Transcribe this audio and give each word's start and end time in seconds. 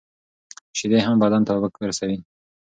شیدې 0.77 0.99
هم 1.07 1.15
بدن 1.23 1.41
ته 1.47 1.51
اوبه 1.53 1.85
رسوي. 1.89 2.17